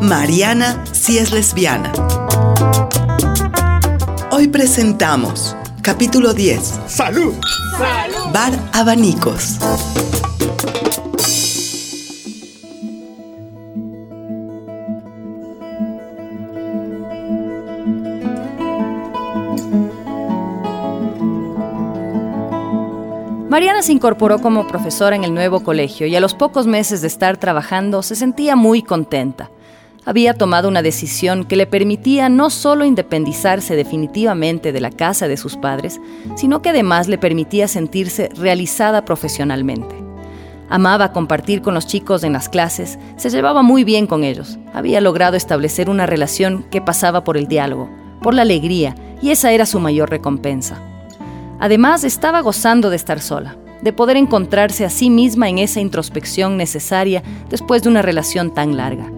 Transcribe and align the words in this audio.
Mariana 0.00 0.84
si 0.92 1.18
es 1.18 1.32
lesbiana. 1.32 1.92
Hoy 4.30 4.46
presentamos 4.46 5.56
capítulo 5.82 6.34
10. 6.34 6.80
¡Salud! 6.86 7.34
Bar 8.32 8.52
Abanicos. 8.72 9.58
Mariana 23.48 23.82
se 23.82 23.92
incorporó 23.92 24.38
como 24.38 24.68
profesora 24.68 25.16
en 25.16 25.24
el 25.24 25.34
nuevo 25.34 25.64
colegio 25.64 26.06
y 26.06 26.14
a 26.14 26.20
los 26.20 26.34
pocos 26.34 26.68
meses 26.68 27.00
de 27.00 27.08
estar 27.08 27.38
trabajando 27.38 28.04
se 28.04 28.14
sentía 28.14 28.54
muy 28.54 28.82
contenta. 28.82 29.50
Había 30.08 30.32
tomado 30.32 30.68
una 30.68 30.80
decisión 30.80 31.44
que 31.44 31.54
le 31.54 31.66
permitía 31.66 32.30
no 32.30 32.48
solo 32.48 32.86
independizarse 32.86 33.76
definitivamente 33.76 34.72
de 34.72 34.80
la 34.80 34.90
casa 34.90 35.28
de 35.28 35.36
sus 35.36 35.58
padres, 35.58 36.00
sino 36.34 36.62
que 36.62 36.70
además 36.70 37.08
le 37.08 37.18
permitía 37.18 37.68
sentirse 37.68 38.30
realizada 38.34 39.04
profesionalmente. 39.04 39.94
Amaba 40.70 41.12
compartir 41.12 41.60
con 41.60 41.74
los 41.74 41.86
chicos 41.86 42.24
en 42.24 42.32
las 42.32 42.48
clases, 42.48 42.98
se 43.18 43.28
llevaba 43.28 43.60
muy 43.60 43.84
bien 43.84 44.06
con 44.06 44.24
ellos. 44.24 44.58
Había 44.72 45.02
logrado 45.02 45.36
establecer 45.36 45.90
una 45.90 46.06
relación 46.06 46.64
que 46.70 46.80
pasaba 46.80 47.22
por 47.22 47.36
el 47.36 47.46
diálogo, 47.46 47.90
por 48.22 48.32
la 48.32 48.40
alegría, 48.40 48.94
y 49.20 49.28
esa 49.28 49.52
era 49.52 49.66
su 49.66 49.78
mayor 49.78 50.08
recompensa. 50.08 50.80
Además, 51.60 52.02
estaba 52.04 52.40
gozando 52.40 52.88
de 52.88 52.96
estar 52.96 53.20
sola, 53.20 53.58
de 53.82 53.92
poder 53.92 54.16
encontrarse 54.16 54.86
a 54.86 54.90
sí 54.90 55.10
misma 55.10 55.50
en 55.50 55.58
esa 55.58 55.80
introspección 55.80 56.56
necesaria 56.56 57.22
después 57.50 57.82
de 57.82 57.90
una 57.90 58.00
relación 58.00 58.54
tan 58.54 58.74
larga. 58.78 59.12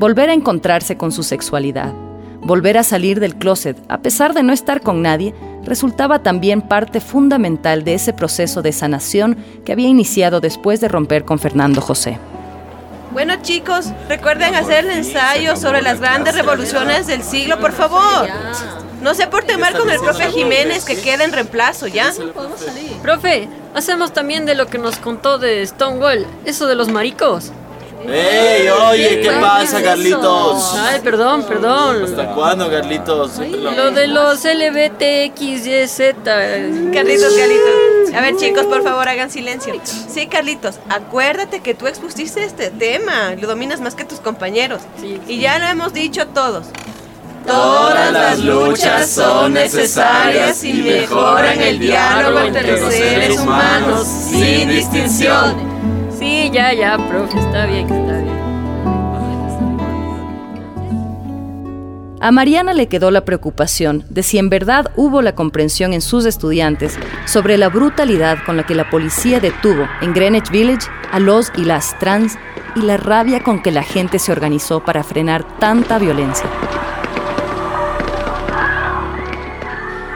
Volver 0.00 0.30
a 0.30 0.32
encontrarse 0.32 0.96
con 0.96 1.12
su 1.12 1.22
sexualidad, 1.22 1.92
volver 2.40 2.78
a 2.78 2.82
salir 2.82 3.20
del 3.20 3.36
closet, 3.36 3.76
a 3.90 3.98
pesar 3.98 4.32
de 4.32 4.42
no 4.42 4.54
estar 4.54 4.80
con 4.80 5.02
nadie, 5.02 5.34
resultaba 5.62 6.22
también 6.22 6.62
parte 6.62 7.02
fundamental 7.02 7.84
de 7.84 7.92
ese 7.92 8.14
proceso 8.14 8.62
de 8.62 8.72
sanación 8.72 9.36
que 9.62 9.72
había 9.72 9.88
iniciado 9.88 10.40
después 10.40 10.80
de 10.80 10.88
romper 10.88 11.26
con 11.26 11.38
Fernando 11.38 11.82
José. 11.82 12.18
Bueno 13.12 13.34
chicos, 13.42 13.92
recuerden 14.08 14.54
hacer 14.54 14.86
el 14.86 14.92
ensayo 14.92 15.54
sobre 15.54 15.82
las 15.82 16.00
grandes 16.00 16.34
revoluciones 16.34 17.06
del 17.06 17.22
siglo, 17.22 17.60
por 17.60 17.72
favor. 17.72 18.26
No 19.02 19.12
se 19.12 19.26
porten 19.26 19.60
mal 19.60 19.76
con 19.76 19.90
el 19.90 20.00
profe 20.00 20.30
Jiménez 20.30 20.86
que 20.86 20.98
queda 20.98 21.24
en 21.24 21.32
reemplazo, 21.32 21.88
¿ya? 21.88 22.10
Profe, 23.02 23.50
hacemos 23.74 24.14
también 24.14 24.46
de 24.46 24.54
lo 24.54 24.66
que 24.66 24.78
nos 24.78 24.96
contó 24.96 25.36
de 25.36 25.66
Stonewall, 25.66 26.26
eso 26.46 26.66
de 26.66 26.74
los 26.74 26.88
maricos. 26.88 27.52
¡Ey, 28.08 28.68
oye! 28.68 29.20
¿Qué 29.20 29.30
pasa, 29.40 29.82
Carlitos? 29.82 30.74
Ay, 30.74 31.00
perdón, 31.00 31.44
perdón. 31.44 32.04
¿Hasta 32.04 32.34
cuándo, 32.34 32.70
Carlitos? 32.70 33.38
Lo 33.38 33.90
de 33.90 34.06
los 34.06 34.44
LBTXYZ. 34.44 35.98
Carlitos, 36.24 37.34
Carlitos. 37.34 38.14
A 38.14 38.20
ver, 38.20 38.36
chicos, 38.36 38.64
por 38.64 38.82
favor, 38.82 39.08
hagan 39.08 39.30
silencio. 39.30 39.74
Sí, 39.84 40.26
Carlitos, 40.26 40.76
acuérdate 40.88 41.60
que 41.60 41.74
tú 41.74 41.86
expusiste 41.86 42.42
este 42.44 42.70
tema. 42.70 43.34
Lo 43.38 43.46
dominas 43.46 43.80
más 43.80 43.94
que 43.94 44.04
tus 44.04 44.20
compañeros. 44.20 44.80
Y 45.28 45.38
ya 45.38 45.58
lo 45.58 45.66
hemos 45.66 45.92
dicho 45.92 46.26
todos. 46.28 46.66
Todas 47.46 48.12
las 48.12 48.38
luchas 48.38 49.10
son 49.10 49.54
necesarias 49.54 50.62
y 50.62 50.74
mejoran 50.74 51.60
el 51.60 51.78
diálogo 51.78 52.40
entre 52.40 52.80
los 52.80 52.92
seres 52.92 53.38
humanos 53.38 54.06
sin 54.06 54.68
distinción. 54.68 55.69
Sí, 56.20 56.50
ya, 56.52 56.74
ya, 56.74 56.98
profe, 57.08 57.38
está 57.38 57.64
bien, 57.64 57.88
está 57.90 58.18
bien. 58.18 58.40
A 62.20 62.30
Mariana 62.30 62.74
le 62.74 62.88
quedó 62.88 63.10
la 63.10 63.24
preocupación 63.24 64.04
de 64.10 64.22
si 64.22 64.36
en 64.36 64.50
verdad 64.50 64.90
hubo 64.96 65.22
la 65.22 65.34
comprensión 65.34 65.94
en 65.94 66.02
sus 66.02 66.26
estudiantes 66.26 66.98
sobre 67.24 67.56
la 67.56 67.70
brutalidad 67.70 68.36
con 68.44 68.58
la 68.58 68.66
que 68.66 68.74
la 68.74 68.90
policía 68.90 69.40
detuvo 69.40 69.88
en 70.02 70.12
Greenwich 70.12 70.50
Village 70.50 70.88
a 71.10 71.20
los 71.20 71.50
y 71.56 71.64
las 71.64 71.98
trans 71.98 72.36
y 72.76 72.82
la 72.82 72.98
rabia 72.98 73.42
con 73.42 73.62
que 73.62 73.70
la 73.70 73.82
gente 73.82 74.18
se 74.18 74.30
organizó 74.30 74.84
para 74.84 75.02
frenar 75.02 75.42
tanta 75.58 75.98
violencia. 75.98 76.50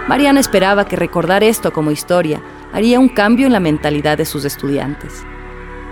Mariana 0.06 0.40
esperaba 0.40 0.86
que 0.86 0.96
recordar 0.96 1.42
esto 1.42 1.72
como 1.72 1.90
historia 1.90 2.42
haría 2.74 3.00
un 3.00 3.08
cambio 3.08 3.46
en 3.46 3.54
la 3.54 3.60
mentalidad 3.60 4.18
de 4.18 4.26
sus 4.26 4.44
estudiantes. 4.44 5.24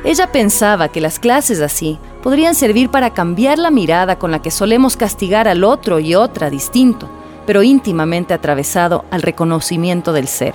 Ella 0.04 0.32
pensaba 0.32 0.88
que 0.88 1.00
las 1.00 1.18
clases 1.20 1.60
así 1.60 1.98
podrían 2.22 2.54
servir 2.54 2.90
para 2.90 3.10
cambiar 3.10 3.58
la 3.58 3.70
mirada 3.70 4.18
con 4.18 4.32
la 4.32 4.42
que 4.42 4.50
solemos 4.50 4.96
castigar 4.96 5.46
al 5.46 5.62
otro 5.62 6.00
y 6.00 6.14
otra 6.16 6.50
distinto, 6.50 7.08
pero 7.46 7.62
íntimamente 7.62 8.34
atravesado 8.34 9.04
al 9.10 9.22
reconocimiento 9.22 10.12
del 10.12 10.26
ser. 10.26 10.54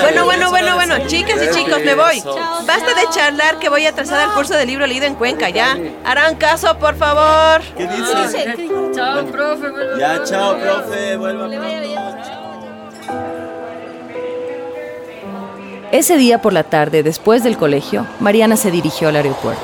Bueno, 0.00 0.24
bueno, 0.24 0.50
bueno, 0.50 0.74
bueno, 0.74 0.94
chicas 1.06 1.40
y 1.42 1.54
chicos, 1.54 1.80
me 1.84 1.94
voy. 1.94 2.22
Basta 2.66 2.94
de 2.94 3.08
charlar 3.10 3.58
que 3.58 3.68
voy 3.68 3.86
atrasada 3.86 4.24
al 4.24 4.32
curso 4.32 4.54
de 4.54 4.66
libro 4.66 4.86
leído 4.86 5.06
en 5.06 5.14
Cuenca, 5.14 5.50
¿ya? 5.50 5.78
Harán 6.04 6.34
caso, 6.36 6.78
por 6.78 6.96
favor. 6.96 7.62
¿Qué 7.76 7.86
dices? 7.86 8.56
Chao, 8.94 9.24
profe. 9.26 9.66
Ya, 9.98 10.24
chao, 10.24 10.56
profe. 10.58 11.16
Vuelva. 11.16 11.48
Ese 15.90 16.18
día 16.18 16.42
por 16.42 16.52
la 16.52 16.64
tarde, 16.64 17.02
después 17.02 17.42
del 17.42 17.56
colegio, 17.56 18.06
Mariana 18.20 18.56
se 18.56 18.70
dirigió 18.70 19.08
al 19.08 19.16
aeropuerto. 19.16 19.62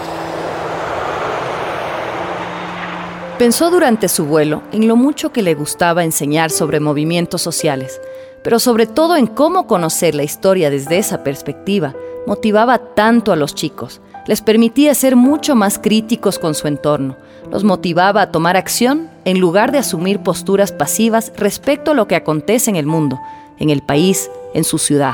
Pensó 3.39 3.71
durante 3.71 4.09
su 4.09 4.25
vuelo 4.25 4.63
en 4.73 4.89
lo 4.89 4.97
mucho 4.97 5.33
que 5.33 5.43
le 5.43 5.55
gustaba 5.55 6.03
enseñar 6.03 6.51
sobre 6.51 6.81
movimientos 6.81 7.43
sociales, 7.43 8.01
pero 8.43 8.59
sobre 8.59 8.87
todo 8.87 9.17
en 9.17 9.27
cómo 9.27 9.67
conocer 9.67 10.15
la 10.15 10.23
historia 10.23 10.71
desde 10.71 10.97
esa 10.97 11.23
perspectiva 11.23 11.95
motivaba 12.27 12.79
tanto 12.79 13.31
a 13.31 13.37
los 13.37 13.55
chicos, 13.55 14.01
les 14.27 14.41
permitía 14.41 14.95
ser 14.95 15.17
mucho 15.17 15.55
más 15.55 15.79
críticos 15.79 16.39
con 16.39 16.55
su 16.55 16.69
entorno, 16.69 17.19
los 17.51 17.65
motivaba 17.65 18.23
a 18.23 18.31
tomar 18.31 18.57
acción 18.57 19.11
en 19.27 19.41
lugar 19.41 19.73
de 19.73 19.79
asumir 19.79 20.21
posturas 20.21 20.73
pasivas 20.73 21.35
respecto 21.37 21.91
a 21.91 21.95
lo 21.95 22.09
que 22.09 22.17
acontece 22.17 22.71
en 22.71 22.77
el 22.77 22.87
mundo, 22.87 23.21
en 23.59 23.69
el 23.69 23.83
país, 23.83 24.31
en 24.55 24.65
su 24.65 24.79
ciudad. 24.79 25.13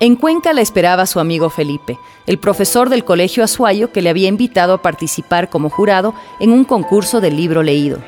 En 0.00 0.14
Cuenca 0.14 0.52
la 0.52 0.60
esperaba 0.60 1.06
su 1.06 1.18
amigo 1.18 1.50
Felipe, 1.50 1.98
el 2.26 2.38
profesor 2.38 2.88
del 2.88 3.04
Colegio 3.04 3.42
Azuayo 3.42 3.90
que 3.90 4.00
le 4.00 4.10
había 4.10 4.28
invitado 4.28 4.74
a 4.74 4.82
participar 4.82 5.50
como 5.50 5.70
jurado 5.70 6.14
en 6.38 6.52
un 6.52 6.64
concurso 6.64 7.20
del 7.20 7.36
libro 7.36 7.64
leído. 7.64 7.98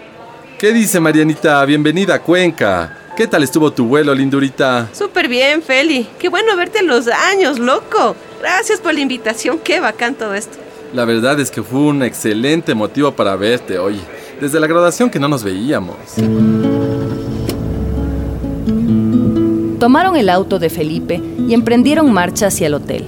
¿Qué 0.56 0.72
dice 0.72 1.00
Marianita? 1.00 1.64
Bienvenida 1.64 2.14
a 2.14 2.22
Cuenca. 2.22 2.96
¿Qué 3.16 3.26
tal 3.26 3.42
estuvo 3.42 3.72
tu 3.72 3.86
vuelo, 3.86 4.14
lindurita? 4.14 4.88
Súper 4.92 5.26
bien, 5.26 5.62
Feli. 5.62 6.06
Qué 6.16 6.28
bueno 6.28 6.56
verte 6.56 6.78
en 6.78 6.86
los 6.86 7.08
años, 7.08 7.58
loco. 7.58 8.14
Gracias 8.40 8.78
por 8.78 8.94
la 8.94 9.00
invitación. 9.00 9.58
Qué 9.58 9.80
bacán 9.80 10.14
todo 10.14 10.34
esto. 10.34 10.58
La 10.94 11.04
verdad 11.04 11.40
es 11.40 11.50
que 11.50 11.60
fue 11.60 11.80
un 11.80 12.04
excelente 12.04 12.72
motivo 12.72 13.10
para 13.10 13.34
verte, 13.34 13.80
oye. 13.80 14.00
Desde 14.40 14.60
la 14.60 14.68
graduación 14.68 15.10
que 15.10 15.18
no 15.18 15.26
nos 15.26 15.42
veíamos. 15.42 15.96
Tomaron 19.80 20.14
el 20.14 20.28
auto 20.28 20.58
de 20.58 20.68
Felipe 20.68 21.22
y 21.48 21.54
emprendieron 21.54 22.12
marcha 22.12 22.48
hacia 22.48 22.66
el 22.66 22.74
hotel. 22.74 23.02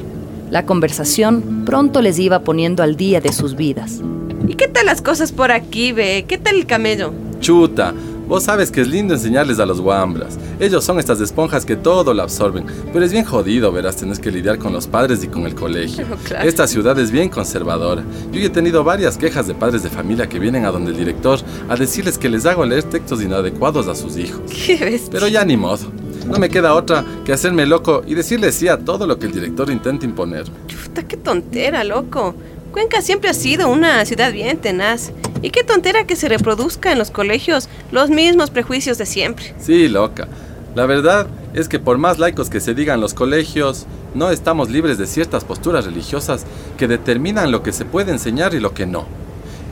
La 0.50 0.64
conversación 0.64 1.64
pronto 1.66 2.00
les 2.00 2.18
iba 2.18 2.44
poniendo 2.44 2.82
al 2.82 2.96
día 2.96 3.20
de 3.20 3.30
sus 3.30 3.56
vidas. 3.56 4.00
¿Y 4.48 4.54
qué 4.54 4.68
tal 4.68 4.86
las 4.86 5.02
cosas 5.02 5.32
por 5.32 5.52
aquí, 5.52 5.92
ve? 5.92 6.24
¿Qué 6.26 6.38
tal 6.38 6.56
el 6.56 6.64
camello? 6.64 7.12
Chuta, 7.40 7.92
vos 8.26 8.44
sabes 8.44 8.70
que 8.70 8.80
es 8.80 8.88
lindo 8.88 9.12
enseñarles 9.12 9.58
a 9.58 9.66
los 9.66 9.82
guambras. 9.82 10.38
Ellos 10.60 10.82
son 10.82 10.98
estas 10.98 11.20
esponjas 11.20 11.66
que 11.66 11.76
todo 11.76 12.14
lo 12.14 12.22
absorben. 12.22 12.64
Pero 12.90 13.04
es 13.04 13.12
bien 13.12 13.26
jodido, 13.26 13.70
verás, 13.70 13.96
tenés 13.96 14.18
que 14.18 14.30
lidiar 14.30 14.56
con 14.56 14.72
los 14.72 14.86
padres 14.86 15.22
y 15.22 15.28
con 15.28 15.44
el 15.44 15.54
colegio. 15.54 16.06
Claro. 16.24 16.48
Esta 16.48 16.66
ciudad 16.66 16.98
es 16.98 17.10
bien 17.10 17.28
conservadora. 17.28 18.02
Yo 18.32 18.40
he 18.40 18.48
tenido 18.48 18.82
varias 18.82 19.18
quejas 19.18 19.46
de 19.46 19.52
padres 19.52 19.82
de 19.82 19.90
familia 19.90 20.26
que 20.26 20.38
vienen 20.38 20.64
a 20.64 20.70
donde 20.70 20.92
el 20.92 20.96
director 20.96 21.38
a 21.68 21.76
decirles 21.76 22.16
que 22.16 22.30
les 22.30 22.46
hago 22.46 22.64
leer 22.64 22.84
textos 22.84 23.20
inadecuados 23.20 23.88
a 23.88 23.94
sus 23.94 24.16
hijos. 24.16 24.40
Qué 24.66 24.76
bestia. 24.76 25.10
Pero 25.10 25.28
ya 25.28 25.44
ni 25.44 25.58
modo. 25.58 26.01
No 26.26 26.38
me 26.38 26.48
queda 26.48 26.74
otra 26.74 27.04
que 27.24 27.32
hacerme 27.32 27.66
loco 27.66 28.02
y 28.06 28.14
decirle 28.14 28.52
sí 28.52 28.68
a 28.68 28.78
todo 28.78 29.06
lo 29.06 29.18
que 29.18 29.26
el 29.26 29.32
director 29.32 29.70
intenta 29.70 30.04
imponer. 30.04 30.44
Chuta, 30.66 31.02
qué 31.02 31.16
tontera, 31.16 31.84
loco. 31.84 32.34
Cuenca 32.72 33.02
siempre 33.02 33.30
ha 33.30 33.34
sido 33.34 33.68
una 33.68 34.04
ciudad 34.04 34.32
bien 34.32 34.58
tenaz. 34.58 35.12
Y 35.42 35.50
qué 35.50 35.64
tontera 35.64 36.06
que 36.06 36.16
se 36.16 36.28
reproduzca 36.28 36.92
en 36.92 36.98
los 36.98 37.10
colegios 37.10 37.68
los 37.90 38.10
mismos 38.10 38.50
prejuicios 38.50 38.96
de 38.98 39.06
siempre. 39.06 39.54
Sí, 39.58 39.88
loca. 39.88 40.28
La 40.74 40.86
verdad 40.86 41.26
es 41.52 41.68
que 41.68 41.78
por 41.78 41.98
más 41.98 42.18
laicos 42.18 42.48
que 42.48 42.60
se 42.60 42.74
digan 42.74 43.00
los 43.00 43.12
colegios, 43.12 43.86
no 44.14 44.30
estamos 44.30 44.70
libres 44.70 44.96
de 44.98 45.06
ciertas 45.06 45.44
posturas 45.44 45.84
religiosas 45.84 46.46
que 46.78 46.88
determinan 46.88 47.50
lo 47.50 47.62
que 47.62 47.72
se 47.72 47.84
puede 47.84 48.12
enseñar 48.12 48.54
y 48.54 48.60
lo 48.60 48.72
que 48.72 48.86
no. 48.86 49.06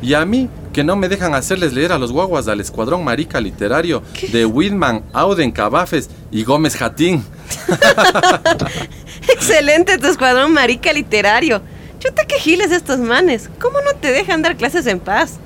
Y 0.02 0.14
a 0.14 0.26
mí, 0.26 0.48
que 0.72 0.84
no 0.84 0.96
me 0.96 1.08
dejan 1.08 1.34
hacerles 1.34 1.72
leer 1.72 1.92
a 1.92 1.98
los 1.98 2.12
guaguas 2.12 2.48
al 2.48 2.60
escuadrón 2.60 3.04
marica 3.04 3.40
literario 3.40 4.02
de 4.32 4.46
Whitman, 4.46 5.02
Auden, 5.12 5.50
Cabafes 5.50 6.10
y 6.30 6.44
Gómez 6.44 6.76
Jatín. 6.76 7.24
Excelente 9.28 9.98
tu 9.98 10.06
escuadrón 10.06 10.52
marica 10.52 10.92
literario. 10.92 11.62
Chuta, 11.98 12.24
qué 12.24 12.36
giles 12.36 12.70
estos 12.70 12.98
manes. 12.98 13.50
¿Cómo 13.60 13.80
no 13.80 13.94
te 14.00 14.10
dejan 14.10 14.42
dar 14.42 14.56
clases 14.56 14.86
en 14.86 15.00
paz? 15.00 15.38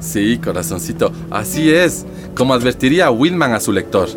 Sí, 0.00 0.38
corazoncito, 0.38 1.12
así 1.30 1.70
es, 1.70 2.06
como 2.34 2.54
advertiría 2.54 3.10
Willman 3.10 3.52
a 3.52 3.60
su 3.60 3.72
lector. 3.72 4.08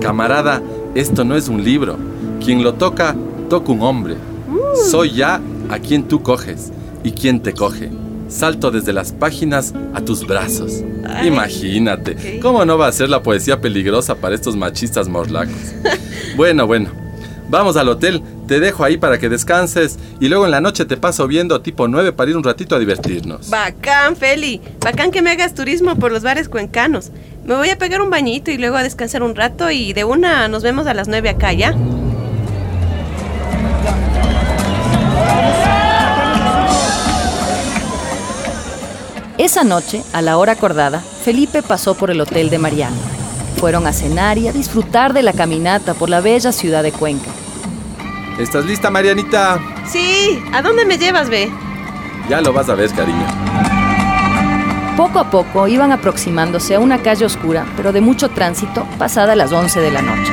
Camarada, 0.00 0.62
esto 0.94 1.24
no 1.24 1.36
es 1.36 1.48
un 1.48 1.64
libro. 1.64 1.98
Quien 2.42 2.62
lo 2.62 2.74
toca, 2.74 3.16
toca 3.50 3.72
un 3.72 3.82
hombre. 3.82 4.16
Soy 4.90 5.12
ya 5.12 5.40
a 5.70 5.78
quien 5.78 6.06
tú 6.06 6.22
coges 6.22 6.70
y 7.02 7.12
quien 7.12 7.40
te 7.40 7.52
coge. 7.52 7.90
Salto 8.28 8.70
desde 8.70 8.92
las 8.92 9.12
páginas 9.12 9.74
a 9.94 10.00
tus 10.00 10.26
brazos. 10.26 10.82
Ay, 11.06 11.28
Imagínate. 11.28 12.40
¿cómo 12.40 12.64
no 12.64 12.78
va 12.78 12.88
a 12.88 12.92
ser 12.92 13.08
la 13.08 13.22
poesía 13.22 13.60
peligrosa 13.60 14.14
para 14.16 14.34
estos 14.34 14.56
machistas 14.56 15.08
morlacos? 15.08 15.54
bueno, 16.36 16.66
bueno, 16.66 16.90
vamos 17.48 17.76
al 17.76 17.88
hotel, 17.88 18.22
te 18.46 18.60
dejo 18.60 18.84
ahí 18.84 18.96
para 18.96 19.18
que 19.18 19.28
descanses 19.28 19.98
y 20.20 20.28
luego 20.28 20.44
en 20.44 20.50
la 20.50 20.60
noche 20.60 20.84
te 20.84 20.96
paso 20.96 21.26
viendo 21.26 21.60
tipo 21.60 21.88
9 21.88 22.12
para 22.12 22.30
ir 22.30 22.36
un 22.36 22.44
ratito 22.44 22.74
a 22.74 22.78
divertirnos. 22.78 23.50
Bacán, 23.50 24.16
Feli. 24.16 24.60
Bacán 24.80 25.10
que 25.10 25.22
me 25.22 25.30
hagas 25.30 25.54
turismo 25.54 25.96
por 25.96 26.12
los 26.12 26.22
bares 26.22 26.48
cuencanos. 26.48 27.10
Me 27.44 27.54
voy 27.54 27.68
a 27.70 27.78
pegar 27.78 28.00
un 28.00 28.10
bañito 28.10 28.50
y 28.50 28.56
luego 28.58 28.76
a 28.76 28.82
descansar 28.82 29.22
un 29.22 29.34
rato 29.34 29.70
y 29.70 29.92
de 29.92 30.04
una 30.04 30.48
nos 30.48 30.62
vemos 30.62 30.86
a 30.86 30.94
las 30.94 31.08
nueve 31.08 31.28
acá, 31.28 31.52
¿ya? 31.52 31.74
Esa 39.44 39.62
noche, 39.62 40.02
a 40.14 40.22
la 40.22 40.38
hora 40.38 40.52
acordada, 40.52 41.00
Felipe 41.00 41.62
pasó 41.62 41.94
por 41.94 42.10
el 42.10 42.18
hotel 42.18 42.48
de 42.48 42.58
Mariana. 42.58 42.96
Fueron 43.58 43.86
a 43.86 43.92
cenar 43.92 44.38
y 44.38 44.48
a 44.48 44.52
disfrutar 44.54 45.12
de 45.12 45.22
la 45.22 45.34
caminata 45.34 45.92
por 45.92 46.08
la 46.08 46.22
bella 46.22 46.50
ciudad 46.50 46.82
de 46.82 46.92
Cuenca. 46.92 47.30
¿Estás 48.38 48.64
lista, 48.64 48.88
Marianita? 48.88 49.60
Sí, 49.86 50.42
¿a 50.54 50.62
dónde 50.62 50.86
me 50.86 50.96
llevas, 50.96 51.28
ve? 51.28 51.52
Ya 52.26 52.40
lo 52.40 52.54
vas 52.54 52.70
a 52.70 52.74
ver, 52.74 52.90
cariño. 52.92 53.26
Poco 54.96 55.18
a 55.18 55.30
poco 55.30 55.68
iban 55.68 55.92
aproximándose 55.92 56.76
a 56.76 56.80
una 56.80 57.02
calle 57.02 57.26
oscura, 57.26 57.66
pero 57.76 57.92
de 57.92 58.00
mucho 58.00 58.30
tránsito, 58.30 58.86
pasada 58.98 59.36
las 59.36 59.52
11 59.52 59.78
de 59.78 59.90
la 59.90 60.00
noche. 60.00 60.32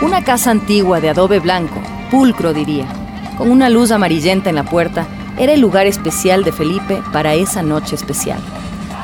Una 0.00 0.24
casa 0.24 0.50
antigua 0.50 1.02
de 1.02 1.10
adobe 1.10 1.40
blanco, 1.40 1.82
pulcro 2.10 2.54
diría, 2.54 2.86
con 3.36 3.50
una 3.50 3.68
luz 3.68 3.90
amarillenta 3.90 4.48
en 4.48 4.56
la 4.56 4.64
puerta, 4.64 5.06
era 5.38 5.52
el 5.52 5.60
lugar 5.60 5.86
especial 5.86 6.44
de 6.44 6.52
Felipe 6.52 7.02
para 7.12 7.34
esa 7.34 7.62
noche 7.62 7.94
especial. 7.94 8.40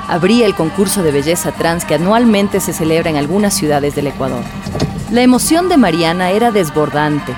Abría 0.08 0.46
el 0.46 0.54
concurso 0.54 1.02
de 1.02 1.12
belleza 1.12 1.52
trans 1.52 1.84
que 1.84 1.94
anualmente 1.94 2.60
se 2.60 2.72
celebra 2.72 3.10
en 3.10 3.16
algunas 3.16 3.54
ciudades 3.54 3.94
del 3.94 4.08
Ecuador. 4.08 4.42
La 5.10 5.22
emoción 5.22 5.68
de 5.68 5.76
Mariana 5.76 6.30
era 6.30 6.50
desbordante. 6.50 7.34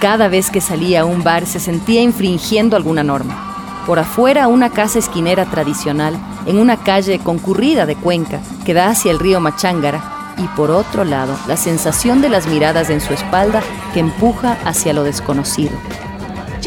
Cada 0.00 0.28
vez 0.28 0.50
que 0.50 0.60
salía 0.60 1.02
a 1.02 1.04
un 1.04 1.22
bar 1.22 1.46
se 1.46 1.60
sentía 1.60 2.02
infringiendo 2.02 2.76
alguna 2.76 3.02
norma. 3.02 3.84
Por 3.86 3.98
afuera, 3.98 4.48
una 4.48 4.70
casa 4.70 4.98
esquinera 4.98 5.46
tradicional, 5.46 6.18
en 6.46 6.58
una 6.58 6.76
calle 6.76 7.18
concurrida 7.18 7.86
de 7.86 7.96
Cuenca, 7.96 8.40
que 8.64 8.74
da 8.74 8.88
hacia 8.88 9.10
el 9.10 9.18
río 9.18 9.40
Machángara, 9.40 10.34
y 10.38 10.46
por 10.56 10.70
otro 10.70 11.04
lado, 11.04 11.36
la 11.46 11.56
sensación 11.56 12.20
de 12.20 12.28
las 12.28 12.46
miradas 12.46 12.90
en 12.90 13.00
su 13.00 13.12
espalda 13.12 13.62
que 13.92 14.00
empuja 14.00 14.56
hacia 14.64 14.92
lo 14.92 15.04
desconocido. 15.04 15.72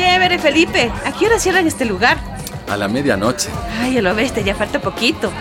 Chévere, 0.02 0.40
Felipe. 0.40 0.92
¿A 1.06 1.12
qué 1.12 1.28
hora 1.28 1.38
cierran 1.38 1.68
este 1.68 1.86
lugar? 1.86 2.18
A 2.68 2.76
la 2.76 2.88
medianoche. 2.88 3.50
Ay, 3.80 3.94
ya 3.94 4.02
lo 4.02 4.16
ves, 4.16 4.34
ya 4.44 4.56
falta 4.56 4.80
poquito. 4.80 5.32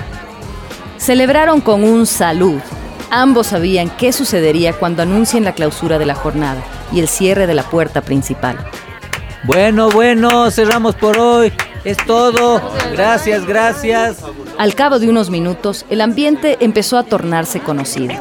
Celebraron 0.98 1.62
con 1.62 1.82
un 1.82 2.04
salud. 2.04 2.60
Ambos 3.10 3.46
sabían 3.46 3.88
qué 3.88 4.12
sucedería 4.12 4.74
cuando 4.74 5.02
anuncien 5.02 5.44
la 5.44 5.54
clausura 5.54 5.98
de 5.98 6.04
la 6.04 6.14
jornada 6.14 6.62
y 6.92 7.00
el 7.00 7.08
cierre 7.08 7.46
de 7.46 7.54
la 7.54 7.62
puerta 7.62 8.02
principal. 8.02 8.58
Bueno, 9.44 9.88
bueno, 9.88 10.50
cerramos 10.50 10.94
por 10.94 11.16
hoy. 11.18 11.50
Es 11.82 11.96
todo. 12.04 12.60
Gracias, 12.92 13.46
gracias. 13.46 14.18
Al 14.58 14.74
cabo 14.74 14.98
de 14.98 15.08
unos 15.08 15.30
minutos, 15.30 15.86
el 15.88 16.02
ambiente 16.02 16.58
empezó 16.60 16.98
a 16.98 17.04
tornarse 17.04 17.60
conocido. 17.60 18.12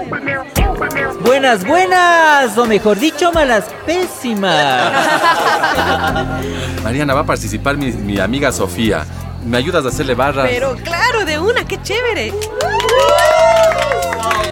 Buenas, 1.21 1.65
buenas. 1.65 2.57
O 2.57 2.65
mejor 2.65 2.99
dicho, 2.99 3.31
malas 3.31 3.65
pésimas. 3.85 4.93
Mariana, 6.83 7.13
va 7.13 7.21
a 7.21 7.25
participar 7.25 7.77
mi, 7.77 7.91
mi 7.91 8.19
amiga 8.19 8.51
Sofía. 8.51 9.05
¿Me 9.45 9.57
ayudas 9.57 9.85
a 9.85 9.89
hacerle 9.89 10.15
barras? 10.15 10.47
Pero 10.49 10.75
claro, 10.77 11.25
de 11.25 11.39
una, 11.39 11.65
qué 11.65 11.81
chévere. 11.81 12.33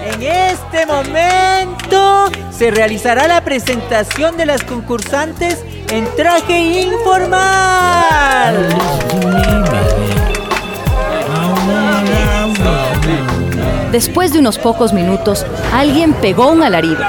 En 0.01 0.23
este 0.23 0.85
momento 0.85 2.31
se 2.51 2.71
realizará 2.71 3.27
la 3.27 3.41
presentación 3.43 4.37
de 4.37 4.45
las 4.45 4.63
concursantes 4.63 5.63
en 5.89 6.07
traje 6.15 6.57
informal. 6.81 8.69
Después 13.97 14.31
de 14.31 14.37
unos 14.37 14.59
pocos 14.59 14.93
minutos, 14.93 15.43
alguien 15.73 16.13
pegó 16.13 16.49
un 16.49 16.61
alarido. 16.61 16.99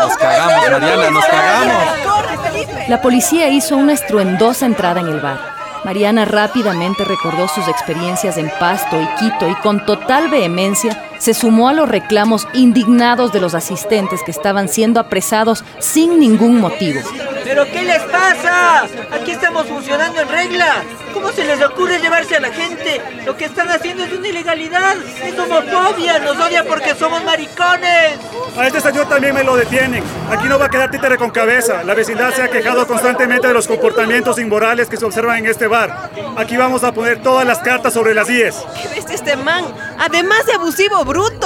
Nos 0.00 0.16
cagamos, 0.16 0.70
Mariana, 0.70 1.10
nos 1.10 1.26
cagamos. 1.26 2.88
La 2.88 3.02
policía 3.02 3.50
hizo 3.50 3.76
una 3.76 3.92
estruendosa 3.92 4.64
entrada 4.64 5.00
en 5.00 5.08
el 5.08 5.20
bar. 5.20 5.38
Mariana 5.84 6.24
rápidamente 6.24 7.04
recordó 7.04 7.48
sus 7.48 7.68
experiencias 7.68 8.38
en 8.38 8.50
Pasto 8.58 8.98
y 8.98 9.06
Quito 9.20 9.46
y 9.46 9.54
con 9.56 9.84
total 9.84 10.30
vehemencia 10.30 10.98
se 11.18 11.34
sumó 11.34 11.68
a 11.68 11.74
los 11.74 11.86
reclamos 11.86 12.48
indignados 12.54 13.30
de 13.30 13.40
los 13.40 13.54
asistentes 13.54 14.22
que 14.22 14.30
estaban 14.30 14.68
siendo 14.68 15.00
apresados 15.00 15.64
sin 15.80 16.18
ningún 16.18 16.62
motivo. 16.62 17.00
¿Pero 17.44 17.66
qué 17.66 17.82
les 17.82 18.02
pasa? 18.04 18.84
Aquí 19.12 19.32
estamos 19.32 19.66
funcionando 19.66 20.18
en 20.18 20.28
regla. 20.28 20.82
¿Cómo 21.18 21.32
se 21.32 21.42
les 21.42 21.60
ocurre 21.60 21.98
llevarse 21.98 22.36
a 22.36 22.40
la 22.40 22.52
gente? 22.52 23.02
Lo 23.26 23.36
que 23.36 23.46
están 23.46 23.68
haciendo 23.68 24.04
es 24.04 24.12
una 24.12 24.28
ilegalidad. 24.28 24.96
Es 25.20 25.36
homofobia. 25.36 26.20
Nos 26.20 26.38
odia 26.38 26.62
porque 26.62 26.94
somos 26.94 27.24
maricones. 27.24 28.20
A 28.56 28.68
este 28.68 28.80
señor 28.80 29.08
también 29.08 29.34
me 29.34 29.42
lo 29.42 29.56
detienen. 29.56 30.04
Aquí 30.30 30.46
no 30.48 30.60
va 30.60 30.66
a 30.66 30.70
quedar 30.70 30.92
títere 30.92 31.18
con 31.18 31.30
cabeza. 31.30 31.82
La 31.82 31.94
vecindad 31.94 32.32
se 32.32 32.42
ha 32.42 32.48
quejado 32.48 32.86
constantemente 32.86 33.48
de 33.48 33.52
los 33.52 33.66
comportamientos 33.66 34.38
inmorales 34.38 34.88
que 34.88 34.96
se 34.96 35.04
observan 35.04 35.38
en 35.38 35.46
este 35.46 35.66
bar. 35.66 36.10
Aquí 36.36 36.56
vamos 36.56 36.84
a 36.84 36.92
poner 36.92 37.20
todas 37.20 37.44
las 37.44 37.58
cartas 37.58 37.94
sobre 37.94 38.14
las 38.14 38.30
IES. 38.30 38.54
¿Qué 38.80 38.88
bestia 38.94 39.16
este 39.16 39.34
man? 39.34 39.64
Además 39.98 40.46
de 40.46 40.52
abusivo 40.52 41.04
bruto. 41.04 41.37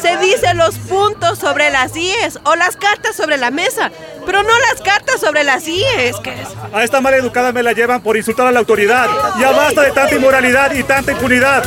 Se 0.00 0.16
dice 0.16 0.54
los 0.54 0.76
puntos 0.76 1.38
sobre 1.38 1.70
las 1.70 1.94
IES 1.96 2.38
o 2.44 2.56
las 2.56 2.76
cartas 2.76 3.16
sobre 3.16 3.36
la 3.36 3.50
mesa, 3.50 3.90
pero 4.24 4.42
no 4.42 4.58
las 4.70 4.80
cartas 4.80 5.20
sobre 5.20 5.44
las 5.44 5.66
IES. 5.66 6.16
¿Qué 6.22 6.40
es? 6.40 6.48
A 6.72 6.82
esta 6.84 7.00
maleducada 7.00 7.52
me 7.52 7.62
la 7.62 7.72
llevan 7.72 8.02
por 8.02 8.16
insultar 8.16 8.46
a 8.46 8.52
la 8.52 8.60
autoridad. 8.60 9.08
Ya 9.38 9.50
basta 9.50 9.82
de 9.82 9.90
tanta 9.92 10.14
inmoralidad 10.14 10.72
y 10.72 10.82
tanta 10.84 11.12
impunidad. 11.12 11.64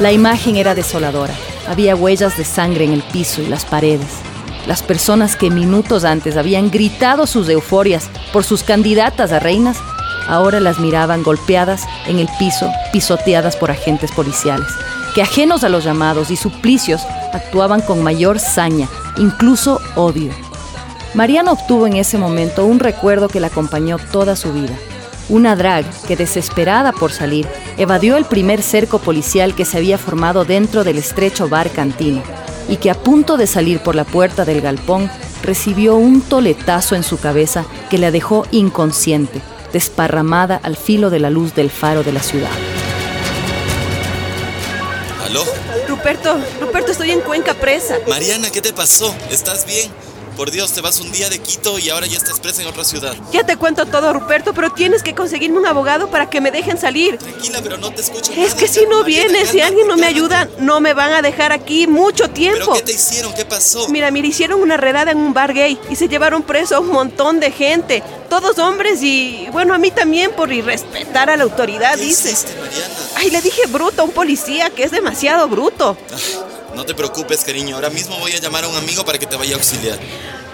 La 0.00 0.12
imagen 0.12 0.56
era 0.56 0.74
desoladora. 0.74 1.32
Había 1.68 1.96
huellas 1.96 2.36
de 2.36 2.44
sangre 2.44 2.84
en 2.84 2.92
el 2.92 3.02
piso 3.02 3.42
y 3.42 3.46
las 3.46 3.64
paredes. 3.64 4.08
Las 4.66 4.82
personas 4.82 5.36
que 5.36 5.50
minutos 5.50 6.04
antes 6.04 6.36
habían 6.36 6.70
gritado 6.70 7.26
sus 7.26 7.48
euforias 7.48 8.10
por 8.32 8.44
sus 8.44 8.62
candidatas 8.62 9.32
a 9.32 9.38
reinas, 9.38 9.78
ahora 10.28 10.60
las 10.60 10.78
miraban 10.78 11.22
golpeadas 11.22 11.84
en 12.06 12.18
el 12.18 12.28
piso, 12.38 12.70
pisoteadas 12.92 13.56
por 13.56 13.70
agentes 13.70 14.12
policiales, 14.12 14.68
ajenos 15.20 15.64
a 15.64 15.68
los 15.68 15.84
llamados 15.84 16.30
y 16.30 16.36
suplicios 16.36 17.02
actuaban 17.32 17.80
con 17.80 18.02
mayor 18.02 18.38
saña, 18.38 18.88
incluso 19.16 19.80
odio. 19.96 20.32
Mariana 21.14 21.52
obtuvo 21.52 21.86
en 21.86 21.96
ese 21.96 22.18
momento 22.18 22.66
un 22.66 22.78
recuerdo 22.78 23.28
que 23.28 23.40
la 23.40 23.46
acompañó 23.48 23.98
toda 23.98 24.36
su 24.36 24.52
vida. 24.52 24.74
Una 25.28 25.56
drag 25.56 25.84
que, 26.06 26.16
desesperada 26.16 26.92
por 26.92 27.12
salir, 27.12 27.46
evadió 27.76 28.16
el 28.16 28.24
primer 28.24 28.62
cerco 28.62 28.98
policial 28.98 29.54
que 29.54 29.64
se 29.64 29.76
había 29.76 29.98
formado 29.98 30.44
dentro 30.44 30.84
del 30.84 30.98
estrecho 30.98 31.48
bar 31.48 31.70
cantina 31.70 32.22
y 32.68 32.76
que 32.76 32.90
a 32.90 32.94
punto 32.94 33.36
de 33.36 33.46
salir 33.46 33.80
por 33.80 33.94
la 33.94 34.04
puerta 34.04 34.44
del 34.44 34.60
galpón 34.60 35.10
recibió 35.42 35.96
un 35.96 36.20
toletazo 36.20 36.94
en 36.94 37.02
su 37.02 37.18
cabeza 37.18 37.64
que 37.90 37.98
la 37.98 38.10
dejó 38.10 38.46
inconsciente, 38.50 39.40
desparramada 39.72 40.60
al 40.62 40.76
filo 40.76 41.10
de 41.10 41.20
la 41.20 41.30
luz 41.30 41.54
del 41.54 41.70
faro 41.70 42.02
de 42.02 42.12
la 42.12 42.20
ciudad. 42.20 42.67
Ruperto, 45.98 46.38
Ruperto, 46.60 46.92
estoy 46.92 47.10
en 47.10 47.20
Cuenca 47.22 47.54
presa. 47.54 47.98
Mariana, 48.06 48.50
¿qué 48.50 48.62
te 48.62 48.72
pasó? 48.72 49.12
¿Estás 49.32 49.66
bien? 49.66 49.90
Por 50.38 50.52
Dios, 50.52 50.70
te 50.72 50.80
vas 50.80 51.00
un 51.00 51.10
día 51.10 51.28
de 51.28 51.40
Quito 51.40 51.80
y 51.80 51.90
ahora 51.90 52.06
ya 52.06 52.16
estás 52.16 52.38
presa 52.38 52.62
en 52.62 52.68
otra 52.68 52.84
ciudad. 52.84 53.12
Ya 53.32 53.44
te 53.44 53.56
cuento 53.56 53.86
todo, 53.86 54.12
Ruperto, 54.12 54.54
pero 54.54 54.70
tienes 54.70 55.02
que 55.02 55.12
conseguirme 55.12 55.58
un 55.58 55.66
abogado 55.66 56.12
para 56.12 56.30
que 56.30 56.40
me 56.40 56.52
dejen 56.52 56.78
salir. 56.78 57.18
Tranquila, 57.18 57.58
pero 57.60 57.76
no 57.76 57.90
te 57.90 58.02
escucho. 58.02 58.30
Es 58.30 58.38
nada. 58.50 58.56
que 58.56 58.68
si 58.68 58.86
no 58.86 59.00
Mariana, 59.00 59.32
viene, 59.32 59.46
si 59.46 59.60
alguien 59.60 59.88
no 59.88 59.96
me 59.96 60.06
ayuda, 60.06 60.48
no 60.60 60.78
me 60.78 60.94
van 60.94 61.12
a 61.12 61.22
dejar 61.22 61.50
aquí 61.50 61.88
mucho 61.88 62.22
¿Pero 62.22 62.34
tiempo. 62.34 62.72
qué 62.72 62.82
te 62.82 62.92
hicieron? 62.92 63.34
¿Qué 63.34 63.44
pasó? 63.46 63.88
Mira, 63.88 64.12
mira, 64.12 64.28
hicieron 64.28 64.62
una 64.62 64.76
redada 64.76 65.10
en 65.10 65.18
un 65.18 65.34
bar 65.34 65.52
gay 65.52 65.76
y 65.90 65.96
se 65.96 66.06
llevaron 66.06 66.44
preso 66.44 66.76
a 66.76 66.78
un 66.78 66.92
montón 66.92 67.40
de 67.40 67.50
gente, 67.50 68.04
todos 68.30 68.60
hombres 68.60 69.02
y, 69.02 69.48
bueno, 69.50 69.74
a 69.74 69.78
mí 69.78 69.90
también 69.90 70.30
por 70.30 70.52
irrespetar 70.52 71.30
a 71.30 71.36
la 71.36 71.42
autoridad, 71.42 71.96
¿Qué 71.96 72.02
dice. 72.04 72.30
hiciste, 72.30 72.52
Mariana? 72.60 72.94
Ay, 73.16 73.30
le 73.32 73.40
dije 73.42 73.62
bruto 73.66 74.02
a 74.02 74.04
un 74.04 74.12
policía 74.12 74.70
que 74.70 74.84
es 74.84 74.92
demasiado 74.92 75.48
bruto. 75.48 75.96
No 76.78 76.86
te 76.86 76.94
preocupes, 76.94 77.42
cariño. 77.42 77.74
Ahora 77.74 77.90
mismo 77.90 78.16
voy 78.18 78.30
a 78.30 78.38
llamar 78.38 78.62
a 78.62 78.68
un 78.68 78.76
amigo 78.76 79.04
para 79.04 79.18
que 79.18 79.26
te 79.26 79.34
vaya 79.34 79.54
a 79.54 79.58
auxiliar. 79.58 79.98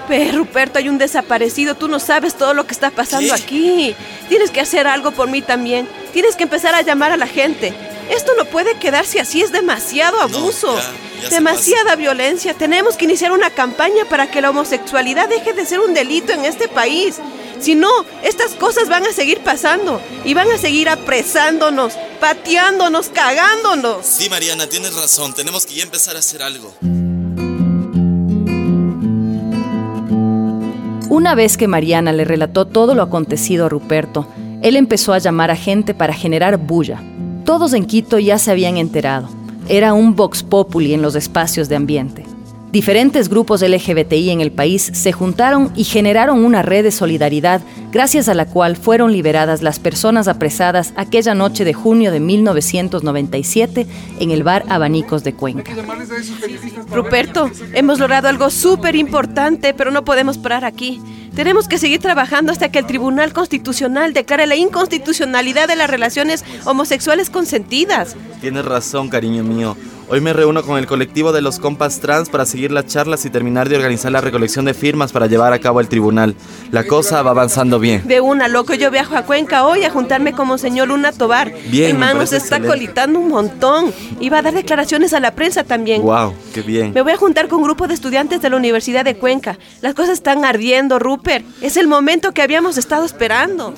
Ve, 0.09 0.33
Ruperto, 0.33 0.79
hay 0.79 0.89
un 0.89 0.97
desaparecido. 0.97 1.75
Tú 1.75 1.87
no 1.87 2.01
sabes 2.01 2.35
todo 2.35 2.55
lo 2.55 2.67
que 2.67 2.73
está 2.73 2.91
pasando 2.91 3.35
¿Qué? 3.35 3.43
aquí. 3.43 3.97
Tienes 4.31 4.51
que 4.51 4.63
hacer 4.63 4.87
algo 4.87 5.11
por 5.11 5.29
mí 5.29 5.43
también. 5.43 5.87
Tienes 6.15 6.35
que 6.35 6.45
empezar 6.45 6.75
a 6.75 6.81
llamar 6.81 7.13
a 7.13 7.19
la 7.19 7.27
gente. 7.27 7.75
Esto 8.09 8.33
no 8.39 8.47
puede 8.47 8.79
quedarse 8.79 9.21
así, 9.21 9.43
es 9.43 9.53
demasiado 9.53 10.19
abuso. 10.23 10.75
ya, 10.75 10.93
ya 11.25 11.29
se 11.29 11.35
demasiada 11.35 11.95
violencia. 11.95 12.55
Tenemos 12.55 12.97
que 12.97 13.05
iniciar 13.05 13.31
una 13.31 13.51
campaña 13.51 14.07
para 14.09 14.31
que 14.31 14.41
la 14.41 14.49
homosexualidad 14.49 15.29
deje 15.29 15.53
de 15.53 15.67
ser 15.67 15.81
un 15.81 15.93
delito 15.93 16.33
en 16.33 16.47
este 16.47 16.69
país. 16.69 17.17
Si 17.61 17.75
no, 17.75 17.91
estas 18.23 18.53
cosas 18.53 18.89
van 18.89 19.07
a 19.07 19.13
seguir 19.13 19.41
pasando 19.41 20.01
y 20.25 20.33
van 20.33 20.51
a 20.51 20.59
seguir 20.59 20.89
apresándonos, 20.89 21.95
pateándonos, 22.21 23.09
cagándonos. 23.09 24.05
Sí, 24.07 24.29
Mariana, 24.29 24.67
tienes 24.67 24.95
razón. 24.95 25.35
Tenemos 25.35 25.67
que 25.67 25.75
ya 25.75 25.83
empezar 25.83 26.17
a 26.17 26.21
hacer 26.21 26.43
algo. 26.43 26.75
Una 31.11 31.35
vez 31.35 31.57
que 31.57 31.69
Mariana 31.69 32.13
le 32.13 32.25
relató 32.25 32.67
todo 32.67 32.95
lo 32.95 33.03
acontecido 33.03 33.67
a 33.67 33.69
Ruperto, 33.69 34.27
él 34.63 34.77
empezó 34.77 35.13
a 35.13 35.19
llamar 35.19 35.51
a 35.51 35.57
gente 35.57 35.95
para 35.95 36.13
generar 36.13 36.57
bulla. 36.57 37.03
Todos 37.45 37.73
en 37.73 37.85
Quito 37.85 38.19
ya 38.19 38.39
se 38.39 38.51
habían 38.51 38.79
enterado. 38.79 39.29
Era 39.69 39.93
un 39.93 40.17
vox 40.17 40.43
populi 40.43 40.93
en 40.93 41.03
los 41.03 41.15
espacios 41.15 41.69
de 41.69 41.77
ambiente. 41.77 42.34
Diferentes 42.75 43.29
grupos 43.29 43.63
LGBTI 43.63 44.31
en 44.31 44.41
el 44.41 44.51
país 44.51 44.91
se 44.93 45.13
juntaron 45.13 45.71
y 45.77 45.85
generaron 45.85 46.45
una 46.45 46.61
red 46.61 46.83
de 46.83 46.91
solidaridad 46.91 47.61
gracias 47.93 48.29
a 48.29 48.35
la 48.35 48.47
cual 48.47 48.77
fueron 48.77 49.13
liberadas 49.13 49.63
las 49.63 49.79
personas 49.79 50.27
apresadas 50.27 50.93
aquella 50.97 51.35
noche 51.37 51.65
de 51.65 51.73
junio 51.73 52.11
de 52.11 52.19
1997 52.19 53.87
en 54.19 54.31
el 54.33 54.43
bar 54.43 54.65
Abanicos 54.69 55.23
de 55.23 55.35
Cuenca. 55.35 55.73
Ruperto, 56.91 57.49
hemos 57.75 58.01
logrado 58.01 58.27
algo 58.27 58.51
súper 58.51 58.97
importante, 58.97 59.73
pero 59.73 59.93
no 59.93 60.05
podemos 60.05 60.37
parar 60.37 60.65
aquí. 60.65 61.01
Tenemos 61.35 61.67
que 61.67 61.79
seguir 61.79 62.01
trabajando 62.01 62.53
hasta 62.53 62.71
que 62.71 62.79
el 62.79 62.87
Tribunal 62.87 63.33
Constitucional 63.33 64.13
declare 64.13 64.47
la 64.47 64.55
inconstitucionalidad 64.55 65.67
de 65.67 65.75
las 65.77 65.91
relaciones 65.91 66.45
homosexuales 66.65 67.29
consentidas. 67.29 68.15
Tienes 68.41 68.65
razón, 68.65 69.09
cariño 69.09 69.43
mío. 69.43 69.77
Hoy 70.07 70.21
me 70.21 70.35
reúno 70.35 70.63
con 70.63 70.77
el 70.79 70.87
colectivo 70.87 71.33
de 71.33 71.41
los 71.41 71.59
compas 71.59 71.99
trans 71.99 72.29
para 72.29 72.45
seguir 72.45 72.71
las 72.71 72.87
charlas 72.87 73.25
y 73.25 73.31
terminar 73.31 73.71
de 73.71 73.77
organizar 73.77 74.13
la 74.13 74.21
recolección 74.21 74.67
de 74.67 74.75
firmas 74.75 75.13
para 75.13 75.29
llevar 75.29 75.55
a 75.55 75.59
cabo 75.61 75.81
el 75.81 75.89
tribunal. 75.89 76.35
La 76.71 76.85
cosa 76.85 77.23
va 77.23 77.31
avanzando 77.31 77.79
bien. 77.79 78.07
De 78.07 78.21
una, 78.21 78.47
loco, 78.47 78.75
yo 78.75 78.91
viajo 78.91 79.17
a 79.17 79.23
Cuenca 79.23 79.67
hoy 79.67 79.83
a 79.83 79.91
juntarme 79.91 80.35
como 80.35 80.59
señor 80.59 80.89
Luna 80.89 81.13
Tobar. 81.13 81.55
Bien, 81.71 81.93
Mi 81.93 81.99
mano 82.01 82.27
se 82.27 82.37
está 82.37 82.57
excelente. 82.57 82.69
colitando 82.69 83.19
un 83.19 83.29
montón. 83.31 83.95
Y 84.21 84.29
va 84.29 84.39
a 84.39 84.43
dar 84.43 84.53
declaraciones 84.53 85.15
a 85.15 85.21
la 85.21 85.35
prensa 85.35 85.65
también. 85.65 86.03
Wow, 86.03 86.35
qué 86.53 86.61
bien. 86.61 86.93
Me 86.93 87.01
voy 87.01 87.13
a 87.13 87.17
juntar 87.17 87.49
con 87.49 87.61
un 87.61 87.65
grupo 87.65 87.87
de 87.89 87.95
estudiantes 87.95 88.43
de 88.43 88.51
la 88.51 88.57
Universidad 88.57 89.07
de 89.07 89.17
Cuenca. 89.17 89.59
Las 89.81 89.95
cosas 89.95 90.13
están 90.13 90.45
ardiendo, 90.45 90.99
Es 91.61 91.77
el 91.77 91.89
momento 91.89 92.33
que 92.33 92.43
habíamos 92.43 92.77
estado 92.77 93.05
esperando. 93.05 93.75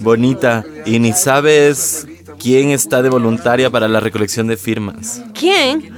Bonita. 0.00 0.64
¿Y 0.84 0.98
ni 0.98 1.12
sabes 1.12 2.06
quién 2.38 2.70
está 2.70 3.02
de 3.02 3.08
voluntaria 3.08 3.70
para 3.70 3.88
la 3.88 4.00
recolección 4.00 4.46
de 4.46 4.56
firmas? 4.56 5.22
¿Quién? 5.32 5.90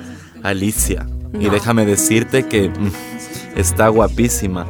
Alicia. 0.43 1.07
Y 1.39 1.49
déjame 1.49 1.87
decirte 1.87 2.47
que 2.47 2.69
mm, 2.69 2.93
está 3.57 3.89
guapísima. 3.89 4.67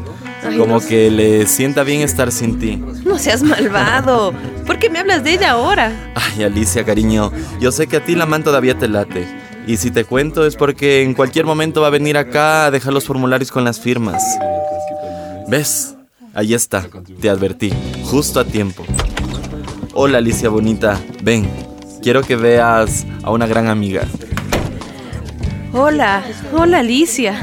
Como 0.57 0.80
que 0.80 1.11
le 1.11 1.47
sienta 1.47 1.83
bien 1.85 2.00
estar 2.00 2.33
sin 2.33 2.59
ti. 2.59 2.83
No 3.04 3.19
seas 3.19 3.42
malvado. 3.42 4.33
¿Por 4.66 4.78
qué 4.78 4.88
me 4.88 4.99
hablas 4.99 5.23
de 5.23 5.35
ella 5.35 5.50
ahora? 5.50 5.92
Ay, 6.14 6.45
Alicia, 6.45 6.85
cariño, 6.85 7.30
yo 7.61 7.73
sé 7.73 7.87
que 7.87 7.99
a 7.99 8.04
ti 8.04 8.14
la 8.14 8.25
man 8.25 8.42
todavía 8.42 8.78
te 8.78 8.88
late. 8.88 9.28
Y 9.66 9.76
si 9.76 9.90
te 9.90 10.04
cuento 10.04 10.47
es 10.47 10.57
porque 10.57 11.02
en 11.02 11.12
cualquier 11.12 11.45
momento 11.45 11.83
va 11.83 11.88
a 11.88 11.90
venir 11.90 12.16
acá 12.16 12.66
a 12.66 12.71
dejar 12.71 12.95
los 12.95 13.04
formularios 13.04 13.52
con 13.52 13.64
las 13.64 13.78
firmas. 13.78 14.23
¿Ves? 15.50 15.97
Ahí 16.33 16.54
está, 16.54 16.87
te 17.21 17.28
advertí, 17.28 17.73
justo 18.04 18.38
a 18.38 18.45
tiempo. 18.45 18.85
Hola, 19.95 20.19
Alicia 20.19 20.49
bonita, 20.49 20.97
ven, 21.25 21.50
quiero 22.00 22.23
que 22.23 22.37
veas 22.37 23.04
a 23.25 23.33
una 23.33 23.49
gran 23.49 23.66
amiga. 23.66 24.02
Hola, 25.73 26.23
hola 26.57 26.78
Alicia. 26.78 27.35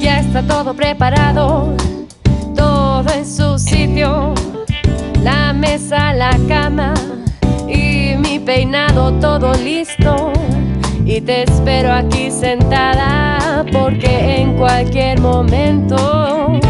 Ya 0.00 0.18
está 0.18 0.44
todo 0.44 0.74
preparado, 0.74 1.72
todo 2.56 3.08
en 3.14 3.24
su 3.24 3.56
sitio. 3.56 4.34
La 5.22 5.52
mesa, 5.52 6.12
la 6.14 6.36
cama 6.48 6.94
y 7.68 8.16
mi 8.16 8.40
peinado 8.40 9.12
todo 9.20 9.54
listo. 9.54 10.32
Y 11.06 11.20
te 11.20 11.44
espero 11.44 11.92
aquí 11.92 12.28
sentada 12.32 13.31
porque 13.70 14.36
en 14.40 14.56
cualquier 14.56 15.20
momento, 15.20 16.60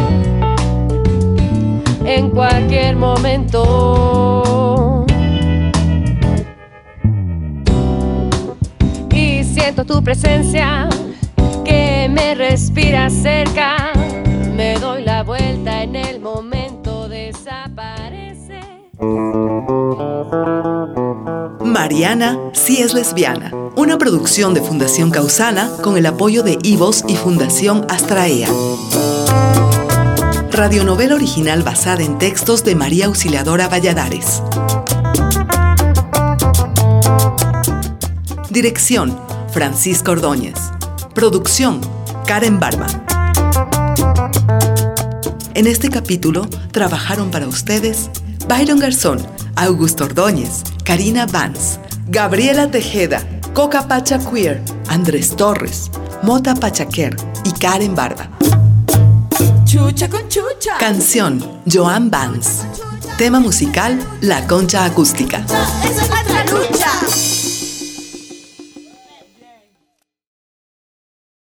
en 2.04 2.30
cualquier 2.30 2.96
momento. 2.96 4.42
Y 9.11 9.44
siento 9.44 9.84
tu 9.84 10.02
presencia 10.02 10.88
que 11.64 12.08
me 12.11 12.34
respira 12.34 13.08
cerca. 13.11 13.92
Me 14.54 14.75
doy 14.78 15.04
la 15.04 15.22
vuelta 15.22 15.82
en 15.82 15.96
el 15.96 16.20
momento 16.20 17.08
desaparece. 17.08 18.61
Mariana 21.64 22.38
sí 22.52 22.82
es 22.82 22.92
lesbiana, 22.94 23.50
una 23.76 23.97
producción 23.99 24.55
de 24.55 24.61
Fundación 24.61 25.11
Causana 25.11 25.71
con 25.83 25.97
el 25.97 26.07
apoyo 26.07 26.43
de 26.43 26.59
Ivos 26.62 27.05
y 27.09 27.17
Fundación 27.17 27.87
Astraea. 27.88 28.49
Radionovela 30.50 31.14
original 31.14 31.62
basada 31.62 32.02
en 32.02 32.19
textos 32.19 32.64
de 32.64 32.75
María 32.75 33.07
Auxiliadora 33.07 33.69
Valladares. 33.69 34.43
Dirección, 38.50 39.19
Francisco 39.50 40.12
Ordóñez. 40.12 40.59
Producción, 41.14 41.81
Karen 42.26 42.61
Barba. 42.61 42.87
En 45.55 45.67
este 45.67 45.88
capítulo 45.88 46.47
trabajaron 46.71 47.31
para 47.31 47.49
ustedes 47.49 48.11
Byron 48.49 48.79
Garzón, 48.79 49.26
Augusto 49.57 50.05
Ordóñez, 50.05 50.62
Karina 50.85 51.26
Vance, 51.26 51.79
Gabriela 52.09 52.71
Tejeda, 52.71 53.23
Coca 53.54 53.87
Pacha 53.87 54.18
Queer, 54.18 54.62
Andrés 54.88 55.37
Torres, 55.37 55.90
Mota 56.23 56.54
Pachaquer 56.54 57.14
y 57.44 57.52
Karen 57.52 57.94
Barba. 57.94 58.30
Chucha 59.64 60.09
con 60.09 60.26
chucha. 60.28 60.78
Canción, 60.78 61.61
Joan 61.71 62.11
Vance. 62.11 62.64
Tema 63.18 63.40
musical, 63.40 63.99
La 64.23 64.47
Concha 64.47 64.87
Acústica. 64.87 65.44
Esa 65.85 66.02
es. 66.02 66.72